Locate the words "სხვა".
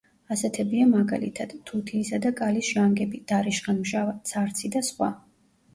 4.91-5.15